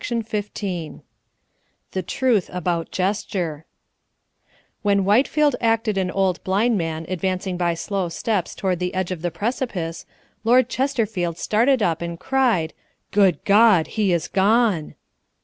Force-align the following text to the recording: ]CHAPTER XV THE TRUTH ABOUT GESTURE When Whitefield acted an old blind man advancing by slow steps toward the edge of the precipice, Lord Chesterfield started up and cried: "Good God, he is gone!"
]CHAPTER 0.01 0.39
XV 0.41 1.01
THE 1.91 2.01
TRUTH 2.03 2.49
ABOUT 2.51 2.89
GESTURE 2.89 3.65
When 4.81 5.05
Whitefield 5.05 5.55
acted 5.61 5.95
an 5.95 6.09
old 6.09 6.43
blind 6.43 6.75
man 6.75 7.05
advancing 7.07 7.55
by 7.55 7.75
slow 7.75 8.09
steps 8.09 8.55
toward 8.55 8.79
the 8.79 8.95
edge 8.95 9.11
of 9.11 9.21
the 9.21 9.29
precipice, 9.29 10.07
Lord 10.43 10.69
Chesterfield 10.69 11.37
started 11.37 11.83
up 11.83 12.01
and 12.01 12.19
cried: 12.19 12.73
"Good 13.11 13.45
God, 13.45 13.85
he 13.89 14.11
is 14.11 14.27
gone!" 14.27 14.95